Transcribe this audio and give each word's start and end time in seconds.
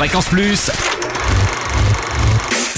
Fréquence 0.00 0.30
Plus. 0.30 0.70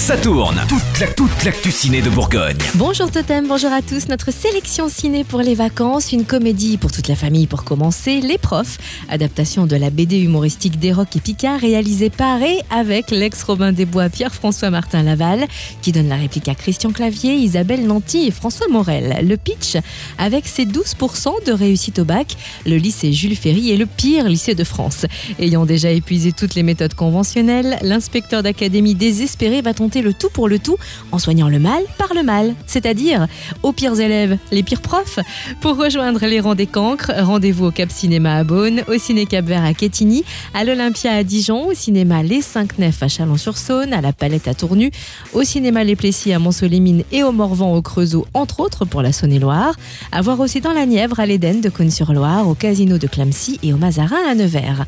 Ça 0.03 0.17
tourne. 0.17 0.59
Toute 0.67 0.99
la 0.99 1.07
toute 1.07 1.45
l'actu 1.45 1.71
ciné 1.71 2.01
de 2.01 2.09
Bourgogne. 2.09 2.57
Bonjour 2.75 3.09
Totem, 3.09 3.47
bonjour 3.47 3.71
à 3.71 3.81
tous. 3.81 4.09
Notre 4.09 4.33
sélection 4.33 4.89
ciné 4.89 5.23
pour 5.23 5.39
les 5.39 5.55
vacances, 5.55 6.11
une 6.11 6.25
comédie 6.25 6.77
pour 6.77 6.91
toute 6.91 7.07
la 7.07 7.15
famille 7.15 7.47
pour 7.47 7.63
commencer, 7.63 8.19
Les 8.19 8.37
Profs, 8.37 8.79
adaptation 9.07 9.65
de 9.65 9.77
la 9.77 9.89
BD 9.91 10.19
humoristique 10.19 10.77
d'Eroc 10.77 11.15
et 11.15 11.21
Picard 11.21 11.57
réalisée 11.57 12.09
par 12.09 12.41
et 12.41 12.59
avec 12.69 13.11
l'ex-Robin 13.11 13.71
des 13.71 13.85
Bois 13.85 14.09
Pierre-François 14.09 14.71
Martin 14.71 15.03
Laval, 15.03 15.47
qui 15.81 15.93
donne 15.93 16.09
la 16.09 16.17
réplique 16.17 16.49
à 16.49 16.55
Christian 16.55 16.91
Clavier, 16.91 17.35
Isabelle 17.35 17.87
Nanty 17.87 18.27
et 18.27 18.31
François 18.31 18.67
Morel. 18.67 19.25
Le 19.25 19.37
pitch, 19.37 19.77
avec 20.17 20.47
ses 20.47 20.65
12% 20.65 21.45
de 21.45 21.53
réussite 21.53 21.99
au 21.99 22.03
bac, 22.03 22.35
le 22.65 22.75
lycée 22.75 23.13
Jules 23.13 23.37
Ferry 23.37 23.71
est 23.71 23.77
le 23.77 23.85
pire 23.85 24.27
lycée 24.27 24.53
de 24.53 24.65
France. 24.65 25.05
Ayant 25.39 25.65
déjà 25.65 25.91
épuisé 25.91 26.33
toutes 26.33 26.55
les 26.55 26.63
méthodes 26.63 26.93
conventionnelles, 26.93 27.77
l'inspecteur 27.83 28.43
d'académie 28.43 28.95
désespéré 28.95 29.61
va 29.61 29.73
tenter 29.73 29.92
le 30.01 30.13
tout 30.13 30.29
pour 30.29 30.47
le 30.47 30.59
tout 30.59 30.77
en 31.11 31.19
soignant 31.19 31.49
le 31.49 31.59
mal 31.59 31.83
par 31.97 32.13
le 32.13 32.23
mal, 32.23 32.55
c'est-à-dire 32.65 33.27
aux 33.61 33.71
pires 33.71 33.99
élèves, 33.99 34.37
les 34.51 34.63
pires 34.63 34.81
profs. 34.81 35.19
Pour 35.61 35.77
rejoindre 35.77 36.25
les 36.25 36.39
rangs 36.39 36.55
des 36.55 36.67
cancres, 36.67 37.11
rendez-vous 37.17 37.65
au 37.65 37.71
Cap 37.71 37.91
Cinéma 37.91 38.35
à 38.35 38.43
Beaune, 38.43 38.83
au 38.87 38.97
Ciné 38.97 39.25
Cap 39.25 39.45
Vert 39.45 39.63
à 39.63 39.73
Quetigny, 39.73 40.23
à 40.53 40.63
l'Olympia 40.63 41.11
à 41.13 41.23
Dijon, 41.23 41.67
au 41.67 41.73
cinéma 41.73 42.23
Les 42.23 42.41
5 42.41 42.79
Nefs 42.79 43.03
à 43.03 43.07
Chalon-sur-Saône, 43.07 43.93
à 43.93 44.01
la 44.01 44.13
Palette 44.13 44.47
à 44.47 44.53
Tournu, 44.53 44.91
au 45.33 45.43
cinéma 45.43 45.83
Les 45.83 45.95
Plessis 45.95 46.33
à 46.33 46.39
Mont-Solémine 46.39 47.03
et 47.11 47.23
au 47.23 47.31
Morvan 47.31 47.75
au 47.75 47.81
Creusot, 47.81 48.25
entre 48.33 48.59
autres 48.59 48.85
pour 48.85 49.01
la 49.01 49.11
Saône-et-Loire. 49.11 49.75
À 50.11 50.21
voir 50.21 50.39
aussi 50.39 50.61
dans 50.61 50.73
la 50.73 50.85
Nièvre, 50.85 51.19
à 51.19 51.25
l'Éden 51.25 51.61
de 51.61 51.69
Cône-sur-Loire, 51.69 52.47
au 52.47 52.55
Casino 52.55 52.97
de 52.97 53.07
Clamcy 53.07 53.59
et 53.63 53.73
au 53.73 53.77
Mazarin 53.77 54.19
à 54.29 54.35
Nevers. 54.35 54.85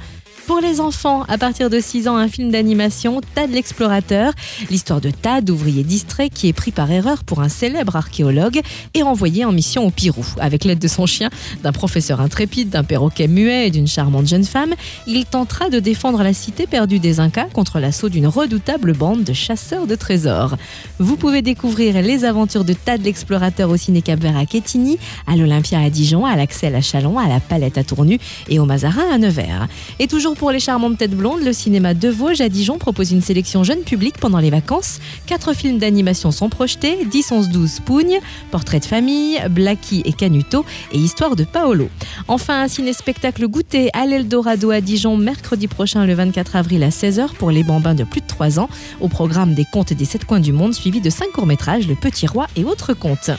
Pour 0.47 0.59
les 0.59 0.79
enfants, 0.79 1.23
à 1.27 1.39
partir 1.39 1.71
de 1.71 1.79
6 1.79 2.07
ans, 2.07 2.17
un 2.17 2.27
film 2.27 2.51
d'animation, 2.51 3.19
Tad 3.33 3.49
l'explorateur, 3.49 4.31
l'histoire 4.69 5.01
de 5.01 5.09
Tad, 5.09 5.49
ouvrier 5.49 5.83
distrait 5.83 6.29
qui 6.29 6.47
est 6.47 6.53
pris 6.53 6.69
par 6.69 6.91
erreur 6.91 7.23
pour 7.23 7.41
un 7.41 7.49
célèbre 7.49 7.95
archéologue 7.95 8.61
et 8.93 9.01
renvoyé 9.01 9.43
en 9.43 9.51
mission 9.51 9.87
au 9.87 9.89
Pirou. 9.89 10.23
Avec 10.39 10.63
l'aide 10.63 10.77
de 10.77 10.87
son 10.87 11.07
chien, 11.07 11.31
d'un 11.63 11.71
professeur 11.71 12.21
intrépide, 12.21 12.69
d'un 12.69 12.83
perroquet 12.83 13.27
muet 13.27 13.67
et 13.67 13.71
d'une 13.71 13.87
charmante 13.87 14.27
jeune 14.27 14.43
femme, 14.43 14.75
il 15.07 15.25
tentera 15.25 15.69
de 15.69 15.79
défendre 15.79 16.21
la 16.21 16.33
cité 16.33 16.67
perdue 16.67 16.99
des 16.99 17.19
Incas 17.19 17.47
contre 17.51 17.79
l'assaut 17.79 18.09
d'une 18.09 18.27
redoutable 18.27 18.93
bande 18.93 19.23
de 19.23 19.33
chasseurs 19.33 19.87
de 19.87 19.95
trésors. 19.95 20.57
Vous 20.99 21.17
pouvez 21.17 21.41
découvrir 21.41 21.99
les 22.03 22.23
aventures 22.23 22.65
de 22.65 22.73
Tad 22.73 23.03
l'explorateur 23.03 23.71
au 23.71 23.77
Ciné 23.77 24.03
Cap 24.03 24.19
Vert 24.19 24.37
à 24.37 24.45
Quetigny, 24.45 24.99
à 25.25 25.35
l'Olympia 25.35 25.79
à 25.79 25.89
Dijon, 25.89 26.23
à 26.23 26.35
l'Axel 26.35 26.75
à 26.75 26.81
Chalon, 26.81 27.17
à 27.17 27.27
la 27.27 27.39
Palette 27.39 27.79
à 27.79 27.83
Tournu 27.83 28.19
et 28.47 28.59
au 28.59 28.65
Mazarin 28.65 29.09
à 29.11 29.17
Nevers. 29.17 29.67
Et 29.97 30.05
toujours 30.05 30.34
pour 30.35 30.51
les 30.51 30.59
charmantes 30.59 30.97
têtes 30.97 31.15
blondes, 31.15 31.41
le 31.41 31.53
cinéma 31.53 31.93
de 31.93 32.09
Vosges 32.09 32.41
à 32.41 32.49
Dijon 32.49 32.77
propose 32.77 33.11
une 33.11 33.21
sélection 33.21 33.63
jeune 33.63 33.81
public 33.81 34.15
pendant 34.19 34.39
les 34.39 34.49
vacances. 34.49 34.99
Quatre 35.25 35.53
films 35.53 35.79
d'animation 35.79 36.31
sont 36.31 36.49
projetés 36.49 37.05
10, 37.05 37.31
11, 37.31 37.49
12 37.49 37.79
Pougne, 37.85 38.19
Portrait 38.51 38.79
de 38.79 38.85
famille, 38.85 39.39
Blacky 39.49 40.03
et 40.05 40.13
Canuto 40.13 40.65
et 40.91 40.97
Histoire 40.97 41.35
de 41.35 41.43
Paolo. 41.43 41.89
Enfin, 42.27 42.61
un 42.61 42.67
ciné-spectacle 42.67 43.47
goûté 43.47 43.89
à 43.93 44.05
l'Eldorado 44.05 44.71
à 44.71 44.81
Dijon 44.81 45.17
mercredi 45.17 45.67
prochain 45.67 46.05
le 46.05 46.13
24 46.13 46.55
avril 46.57 46.83
à 46.83 46.89
16h 46.89 47.33
pour 47.33 47.51
les 47.51 47.63
bambins 47.63 47.95
de 47.95 48.03
plus 48.03 48.21
de 48.21 48.27
3 48.27 48.59
ans. 48.59 48.69
Au 48.99 49.07
programme 49.07 49.53
des 49.53 49.65
contes 49.71 49.93
des 49.93 50.05
sept 50.05 50.25
coins 50.25 50.39
du 50.39 50.51
monde 50.51 50.73
suivi 50.73 51.01
de 51.01 51.09
5 51.09 51.31
courts-métrages 51.31 51.87
Le 51.87 51.95
Petit 51.95 52.27
Roi 52.27 52.47
et 52.55 52.63
autres 52.63 52.93
contes. 52.93 53.31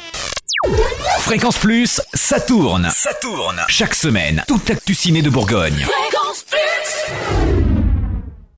Fréquence 1.20 1.58
Plus, 1.58 2.00
ça 2.14 2.41
tourne. 2.41 2.89
Ça 2.94 3.11
tourne. 3.20 3.61
Chaque 3.69 3.94
semaine, 3.94 4.42
toute 4.47 4.69
l'actu 4.69 4.94
ciné 4.94 5.22
de 5.22 5.30
Bourgogne. 5.30 5.86
you. 7.08 7.36